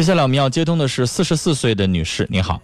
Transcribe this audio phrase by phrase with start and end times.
[0.00, 2.58] 接下来我们要接通的是四十四岁的女士，你好，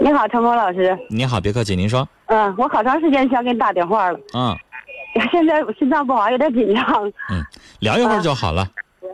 [0.00, 0.98] 你好，陈峰老师。
[1.08, 4.56] 你好，别客气，您说，嗯，我好长时间想给你打电话了，嗯。
[5.30, 6.84] 现在心脏不好，有点紧张。
[7.30, 7.40] 嗯，
[7.78, 8.68] 聊一会儿就好了，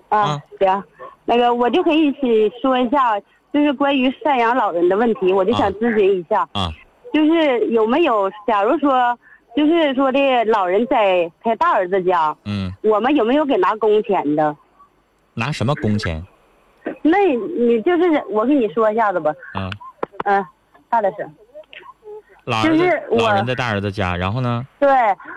[0.08, 0.82] 啊啊，行，
[1.26, 3.20] 那个我就可以一起说一下，
[3.52, 6.70] 就是关于赡养老人的问题，我就想啊咨询一下，啊，
[7.12, 9.14] 就是有没有，假如说，
[9.54, 14.56] 就是说的老人在他大儿子家，嗯，我们有没有给拿工钱的？
[15.34, 16.24] 拿什么工钱？
[17.02, 17.18] 那
[17.58, 19.70] 你就是我跟你说一下子吧，啊，
[20.24, 20.46] 嗯，
[20.88, 21.30] 大点声。
[22.62, 24.66] 就是，我老人在大儿子家，然后呢？
[24.78, 24.90] 对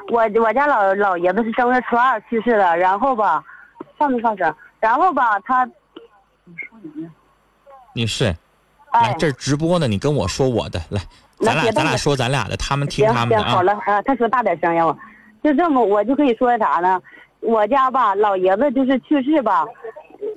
[0.10, 3.42] 我，我家老老爷子是正月初二去世的，然后吧，
[3.98, 4.54] 上没上声？
[4.82, 5.66] 然后吧，他，
[7.94, 8.26] 女士，
[8.92, 11.00] 来哎，这直播呢，你跟我说我的，来，
[11.40, 14.98] 咱俩咱俩说咱俩的，他们听他们的啊，好了啊，他说大点声让，我
[15.42, 17.02] 就这么，我就可以说啥呢？
[17.40, 19.66] 我家吧，老爷子就是去世吧，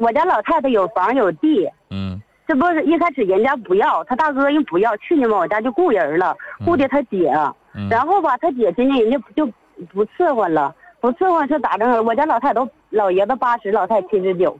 [0.00, 2.20] 我家老太太有房有地，嗯。
[2.48, 7.30] 这不是一开始人家不要，他大哥人不要，去年嘛我家就雇人了，雇的他姐，
[7.74, 7.86] 嗯。
[7.88, 9.46] 然后吧他姐今年人家就
[9.92, 12.04] 不伺候了，不伺候是咋整？
[12.04, 14.58] 我家老太太都老爷子八十，老太太七十九，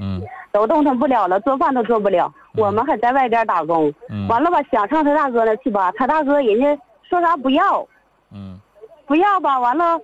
[0.00, 0.22] 嗯。
[0.52, 4.26] 都动弹不了了，做饭都做不了，我们还在外边打工，嗯。
[4.28, 7.86] 完了吧想上他大哥那去吧，他大哥人家说啥不要，
[8.32, 8.58] 嗯。
[9.06, 10.00] 不要吧，完了，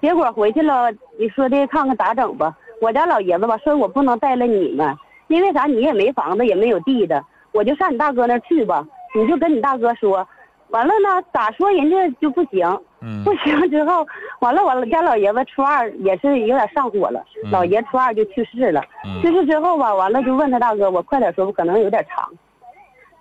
[0.00, 2.56] 结果回去了，你说的看看咋整吧。
[2.80, 4.96] 我家老爷子吧说我不能带了你们，
[5.28, 7.22] 因为啥你也没房子也没有地的，
[7.52, 8.84] 我就上你大哥那儿去吧。
[9.14, 10.26] 你就跟你大哥说，
[10.68, 12.64] 完了呢咋说人家就不行，
[13.00, 14.06] 嗯 不行之后，
[14.40, 18.80] 完了我家老爷子初二也是有点上火了，嗯老爷初二就去世了。
[19.04, 22.30] 嗯去世之后吧，完了就问他大哥，我快点说，我可能有点长。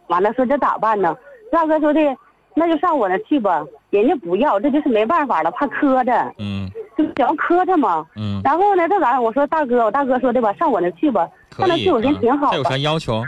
[0.08, 1.16] 完了说这咋办呢？
[1.52, 2.00] 大哥说的
[2.54, 6.70] 那就上我那去吧，人家不要，这就是没办法了，怕磕碜，嗯
[7.00, 8.06] 就想要磕碜嘛。
[8.18, 9.24] 嗯，然后呢，这咋整？
[9.24, 12.78] 我说大哥，我大哥说的吧，上我那去吧，上那去我寻思挺好的啊有啥。
[12.78, 13.24] 要求？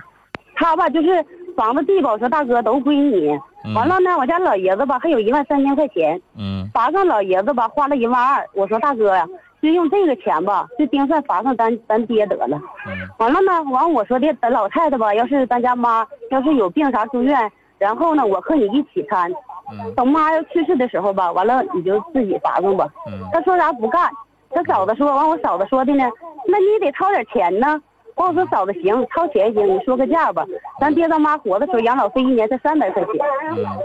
[0.55, 3.29] 他吧就是房子地吧，我说大哥都归你。
[3.63, 8.43] 嗯完了呢，我家老爷子吧还有一万三千块钱，嗯罚上老爷子吧花了一万二。
[8.55, 9.25] 我说大哥呀，
[9.61, 12.59] 就用这个钱吧，就盯算罚上咱咱爹得了。
[12.87, 19.31] 嗯完了呢，完我说的，咱老太太吧，要是咱家妈要是有病啥住院，然后呢，我和你一起看。
[19.71, 22.87] 嗯等妈要去世的时候吧，完了你就自己砸弄吧。
[23.07, 24.09] 嗯他说啥不干，
[24.49, 26.09] 他嫂子说，完我嫂子说的呢，
[26.47, 27.81] 那你得掏点钱呢。
[28.15, 30.45] 完我说嫂子行，掏钱行，你说个价吧。
[30.79, 33.13] 咱爹咱妈活的时候养老费一年才三百块钱。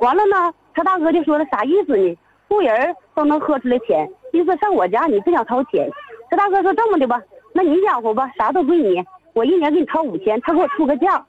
[0.01, 2.19] 完了呢，他大哥就说了啥意思呢？
[2.49, 5.89] 雇人都能喝出来钱，意思上我家你不想掏钱。
[6.29, 7.23] 他大哥说这么的吧，
[7.55, 11.25] 那你养活吧，啥都归你，我一年给你掏五千，他给我出个价。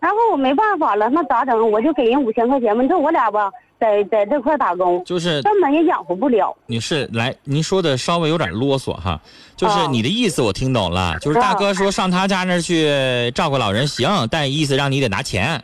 [0.00, 1.70] 然后我没办法了，那咋整？
[1.70, 2.82] 我就给人五千块钱嘛。
[2.82, 6.54] 你说我俩吧，在在这块打工，就是根本也养活不了。
[6.66, 9.20] 你是，来，您说的稍微有点啰嗦哈，
[9.56, 15.62] 就是哦你的意思我听懂了，就是大哥说上他家那儿去照顾老人行，但意思让你得拿钱，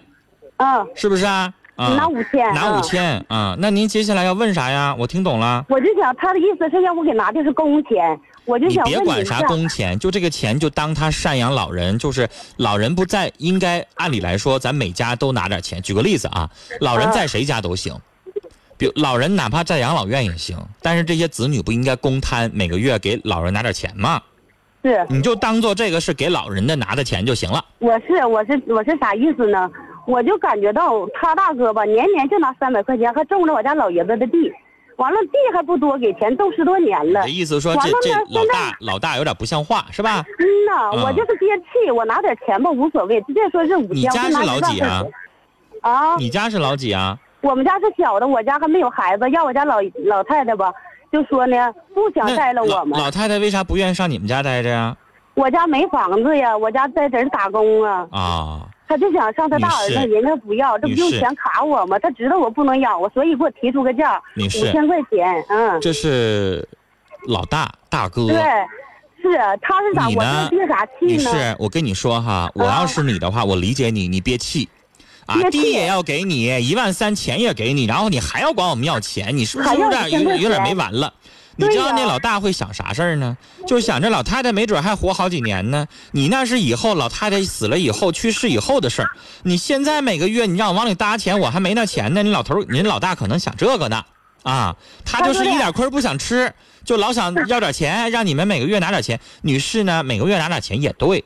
[0.59, 1.53] 嗯，是不是啊？
[1.77, 4.95] 啊，拿五千，嗯拿五千啊，那您接下来要问啥呀？
[4.97, 15.81] 我听懂了，我就想他的意思是让我给拿的是工钱，我就你想别管啥工钱，就这个钱就当他赡养老人，就是老人不在，应该按理来说咱每家都拿点钱。
[15.83, 16.51] 举个例子啊，
[16.81, 17.95] 老人啊在谁家都行。
[18.77, 24.21] 比如老人哪怕在养老院也行，但是这些子女不应该公摊每个月给老人拿点钱吗？
[24.83, 27.65] 是你就当做这个是给老人的拿的钱就行了。
[27.79, 29.71] 我是我是我是啥意思呢？
[30.07, 34.53] 我就感觉到他大哥吧，年年就拿三百块钱，还种着我家老爷子的地，
[34.97, 37.29] 完了地还不多给钱，都十多年了这。
[37.29, 40.25] 意思说这这老大老大有点不像话是吧？
[40.39, 45.03] 嗯呐，嗯我就是憋气，我拿点钱吧无所谓，直接说是五千，你家是老几啊。
[45.81, 47.19] 啊，你家是老几啊？
[47.41, 50.73] 我们家是小的，我家还没有孩子，要我家老老太太吧，
[51.13, 51.57] 就说呢
[51.95, 52.99] 不想那带了我们。
[52.99, 54.97] 老太太为啥不愿意上你们家待着呀？
[55.35, 58.07] 我家没房子呀，我家在这儿打工啊。
[58.13, 61.99] 啊，他就想上他大儿子，人家不要，这不用钱卡我吗？
[61.99, 65.45] 他知道我不能养我，所以给我提出个价，五千块钱。
[65.49, 66.67] 嗯，这是
[67.27, 68.27] 老大大哥。
[68.27, 68.37] 对，
[69.23, 70.07] 是他是咋？
[70.09, 71.31] 我你呢憋啥气呢？
[71.31, 74.69] 是，我跟你说哈，我要是你的话，我理解你，你憋气。
[75.27, 81.15] 啊，地也要给你，一万三钱也给你，然后你还要管我们要钱，你是不是有点有5000块有点没完了？
[81.57, 83.37] 你知道那老大会想啥事儿呢？
[83.67, 85.87] 就是想着老太太没准还活好几年呢。
[86.13, 89.11] 你那是以后老太太死了以后去世以后的事儿。
[89.43, 92.23] 你现在每个月你让我往里搭钱，我还没那钱呢。
[92.23, 94.05] 你老头儿，您老大可能想这个呢，
[94.43, 96.53] 啊，他就是一点亏不想吃，
[96.85, 99.19] 就老想要点钱，让你们每个月拿点钱。
[99.43, 101.25] 女士呢，每个月拿点钱也对，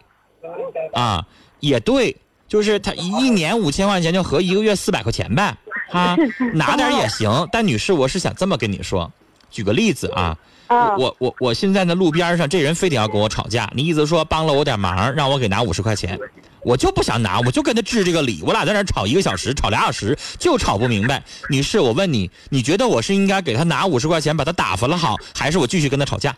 [0.93, 1.25] 啊，
[1.61, 2.17] 也对，
[2.47, 5.57] 就是他一年五千块钱就合一个月四百块钱呗，
[5.91, 6.17] 啊，
[6.53, 7.49] 拿点也行。
[7.51, 9.11] 但女士，我是想这么跟你说，
[9.51, 10.37] 举个例子啊，
[10.67, 16.19] 啊，我我我现在呢路边上这人非得要跟我吵架，你意思说帮了我点忙，让我给拿五十块钱，
[16.63, 18.43] 我就不想拿，我就跟他治这个理。
[18.45, 21.23] 我俩在那吵一个小时，吵俩小时，就吵不明白。
[21.49, 26.35] 女士，我问你，你觉得我是应该给他拿五十块钱把他打发了好，还是我继续跟他吵架？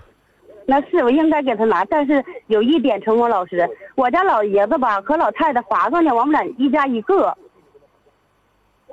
[0.67, 7.37] 那是我应该给他拿，但是有一点，陈红老师，我家老爷子吧和老太太划算呢，我们俩一家一个，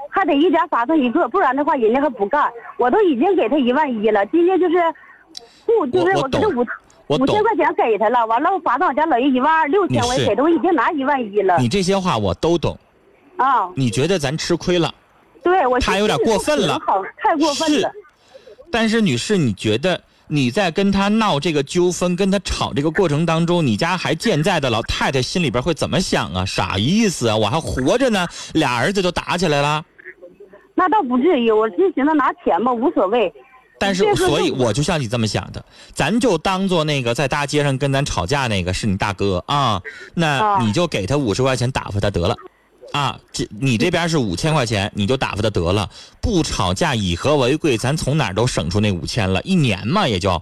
[0.09, 2.51] 还得一家罚他一个，不然的话人家还不干。
[2.77, 4.75] 我都已经给他一万一了，今天就是
[5.65, 6.65] 不就是我我给他五
[7.07, 12.77] 五千块钱给他了，完了我罚到我家老爷一万二，六千我也给他，我已经拿一万一了你这些话我都懂。
[13.37, 13.69] 啊。
[13.75, 14.93] 你觉得咱吃亏了，
[15.43, 17.91] 对我他有点过分了好，太过分了。
[18.71, 26.45] 但是女士，你觉得你在跟他闹这个纠纷、跟他吵这个过程当中，你家还健在的老太太心里边会怎么想啊？
[26.45, 27.37] 啥意思啊？
[27.37, 29.83] 我还活着呢，俩儿子就打起来了。
[30.79, 33.33] 那倒不至于，我就寻思拿钱吧，无所谓。
[33.79, 39.81] 但是这，个所以我就像你这么想的，咱就当做那个在大街上跟咱吵架那个是你大哥啊，
[40.13, 42.35] 那啊你就给他五十块钱打发他得了，
[42.91, 45.89] 啊，这你这边是五千块钱，你就打发他得了，
[46.21, 50.39] 不吵架以和为贵，咱从哪儿都省出那五千了，一年嘛也就。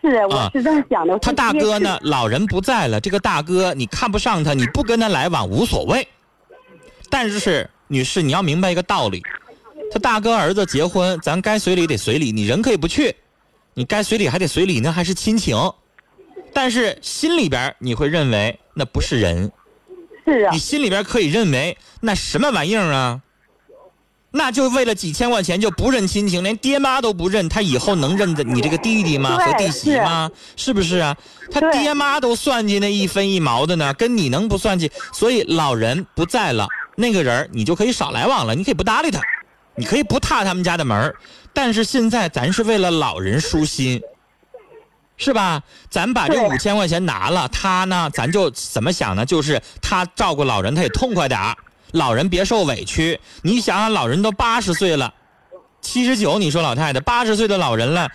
[0.00, 1.18] 是，我啊是这么想的。
[1.18, 6.06] 他大哥呢，老人不在了，这个大哥你看不上他，你不跟他来往无所谓。
[7.08, 9.22] 但是女士，你要明白一个道理，
[9.94, 13.14] 他大哥儿子结婚， 咱该随礼得随礼，你人可以不去，
[13.74, 15.56] 你该随礼还得随礼，那还是亲情。
[16.52, 19.52] 但是心里边你会认为那不是人，
[20.24, 23.20] 是啊你，心里边可以认为那什么玩意儿啊？
[24.32, 29.36] 那就为了几千块钱就不认亲情，连爹妈都不认，他以后能认得你这个弟弟吗？
[29.36, 30.28] 和弟媳吗？
[30.56, 31.16] 是不是啊？
[31.52, 34.90] 他爹妈都算计那一分一毛的呢，跟你能不算计？
[35.12, 36.66] 所以老人不在了，
[36.96, 39.20] 那个人你就可以少来往了，你可以不搭理他，
[39.76, 41.16] 你可以不踏他们家的门儿
[41.52, 44.00] 但是现在咱是为了老人舒心，
[45.16, 45.62] 是吧？
[45.88, 49.24] 咱把这五千块钱拿了，他呢，咱就怎么想呢？
[49.24, 51.56] 就是他照顾老人，他也痛快点儿，
[51.92, 53.20] 老人别受委屈。
[53.42, 55.14] 你想想，老人都八十岁了，
[55.80, 58.10] 七十九，你说老太太八十岁的老人了，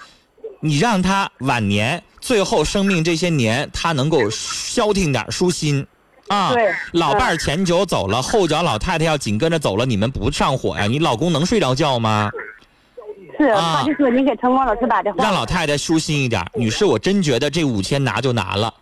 [0.59, 5.87] 你让他晚年最后生命这些年，他能够消停点儿舒心。
[6.29, 10.85] 啊对，老伴儿前脚走了，后脚老太太要紧跟着走了，你们不上火呀？
[10.85, 12.29] 你老公能睡着觉吗？
[13.37, 16.45] 是，啊他就说您给陈光老师打电话，让老太太舒心一点。
[16.55, 18.73] 女士，我真觉得这五千拿就拿了，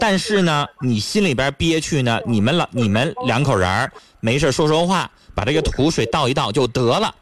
[0.00, 7.14] 但是呢，你心里边憋屈呢，你们老你们两口人儿没事说说话，把这个土水倒一倒就得了。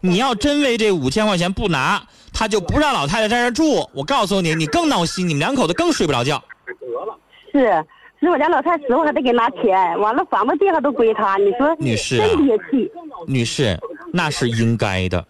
[0.00, 3.88] 你要真为这五千块钱不拿，他就不让老太太在这住。
[3.94, 6.42] 我告诉你，你更闹心，你们两口子更睡不着觉。
[6.66, 7.18] 得了
[7.52, 7.86] 是，
[8.20, 12.90] 是我家老太死我还得给拿钱，完了房子地还都归他，你说女士啊真憋气。
[13.26, 13.78] 女士，
[14.12, 15.24] 那是应该的，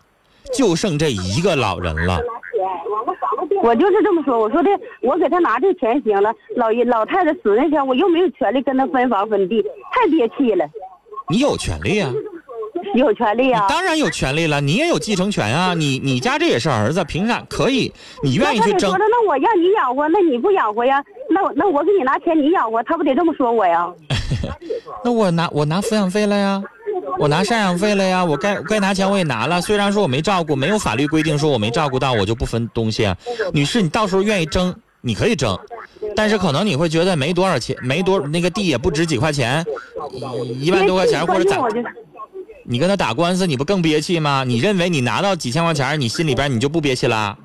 [0.54, 2.20] 就剩这一个老人了。
[3.62, 4.70] 我就是这么说，我说的，
[5.02, 9.62] 我给他拿这钱行了，老爷老太太死那天，我又没有权利跟他分房分地，
[9.92, 10.64] 太憋气了，
[11.28, 12.12] 你有权利啊。
[12.94, 13.66] 有权利啊。
[13.68, 15.74] 当然有权利了，你也有继承权啊！
[15.74, 17.92] 你你家这也是儿子，凭啥可以？
[18.22, 21.04] 你愿意去争那我让你养活，那你不养活呀？
[21.30, 23.86] 那我那我给你拿钱，你养活，他不得这么说我呀？
[25.04, 26.62] 那我拿我拿抚养费了呀，
[27.18, 29.60] 我拿赡养费了呀，我该该拿钱我也拿了。
[29.60, 33.16] 虽然说我没照顾，没有法律规定说我没照顾到我就不分东西啊。
[33.52, 35.56] 女士，你到时候愿意争，你可以争，
[36.16, 39.64] 但是可能你会觉得没多少钱，没多那个地也不值几块钱，
[40.12, 41.58] 一一万多块钱或者咋
[42.64, 44.44] 你跟他打官司，你不更憋气吗？
[44.46, 47.36] 你认为你拿到几千块钱，你心里边你就不憋气啦？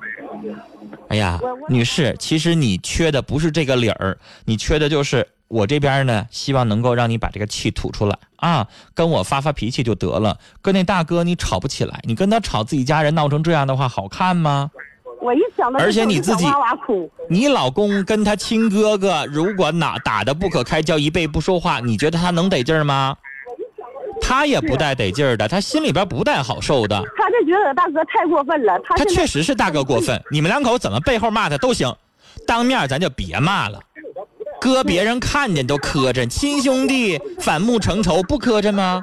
[1.08, 10.38] 哎呀，女士，其实你缺的不是这个理儿，你缺的就是我这边呢，希望能够让你把这个气吐出来啊，跟我发发脾气就得了。
[10.62, 14.70] 跟那大哥你吵不起来，你跟他吵，自己家人闹成这样的话，好看吗？
[15.22, 17.10] 我一想到而且你自己哇哇哭。
[17.30, 23.16] 你老公跟他亲哥哥，如果哪打的不可开交，一辈不说话，你觉得他能得劲儿吗？
[24.26, 26.96] 他也不带得劲儿的，他心里边不带好受的。
[27.16, 31.94] 他就觉得大哥太过分了，他他确实是大哥过分，你们两口怎么背后骂他都行，
[32.46, 33.78] 当面咱就别骂了，
[34.60, 39.02] 搁别人看见都磕碜，亲兄弟反目成仇不磕碜吗？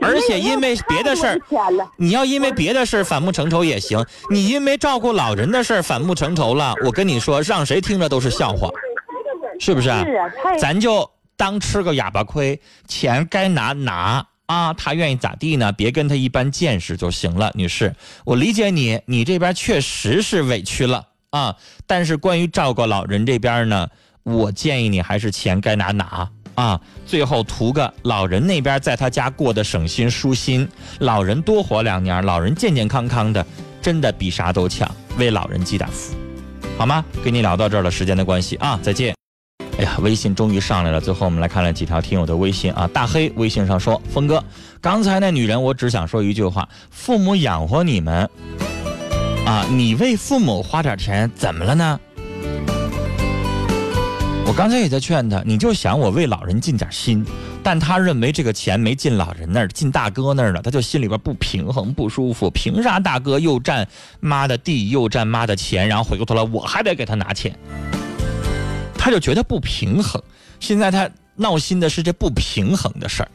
[0.00, 1.38] 而且因为别的事儿，
[1.96, 8.70] 你要因为别的事儿反目成仇也行，你因为照顾老人的事儿反目成仇了，我跟你说，让谁听着都是笑话，
[9.58, 10.04] 是不是啊？
[10.06, 11.10] 是啊，咱就
[11.40, 14.26] 当吃个哑巴亏，钱该拿拿。
[14.44, 15.72] 啊，他愿意咋地呢？
[15.72, 17.94] 别跟他一般见识就行了，女士，
[18.26, 21.06] 我理解你，你这边确实是委屈了。
[21.30, 21.56] 啊，
[21.86, 23.88] 但是关于照顾老人这边呢，
[24.22, 26.28] 我建议你还是钱该拿拿。
[26.56, 30.68] 啊，最后图个老人那边在他家过得省心舒心，
[30.98, 33.46] 老人多活两年，老人健健康康的，
[33.80, 36.14] 真的比啥都强，为老人积点福，
[36.76, 37.02] 好吗？
[37.24, 38.56] 跟你聊到这儿了，时间的关系。
[38.56, 39.19] 啊，再见。
[39.80, 41.00] 哎呀，微信终于上来了。
[41.00, 42.86] 最后我们来看了几条听友的微信啊。
[42.92, 44.44] 大黑微信上说：“峰哥，
[44.78, 48.28] 刚才那女人，我只想说一句话：父母养活你们，
[49.46, 51.98] 啊，你为父母花点钱，怎么了呢？
[54.44, 57.24] 我刚才也在劝他，你就想我为老人尽点心，
[57.62, 62.50] 但他认为这个钱没进老人那儿，进大哥那儿了，他就心里边不平衡、不舒服。
[62.50, 63.88] 凭啥大哥又占
[64.20, 67.58] 妈的地，又占妈的钱，然后回过头来我还得给他拿钱？”
[69.02, 70.22] 他就觉得不平衡，
[70.60, 73.28] 现在他闹心的是这不平衡的事儿。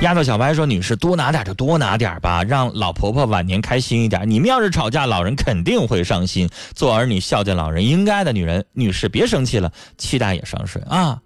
[0.00, 4.28] 丫头小白说：“女士多拿点就多拿点吧，让老婆婆晚年开心一点。
[4.28, 6.48] 你们要是吵架，老人肯定会伤心。
[6.74, 11.20] 做儿女孝敬老人应该的，女人女士别生气了，气大也伤水啊。”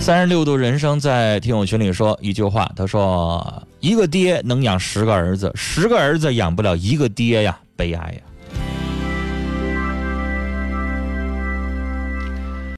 [0.00, 8.20] 三十六度人生在听友群里说一句话，他说：“一个爹能养十个儿子，十个儿子养不了一个爹呀，悲哀呀。”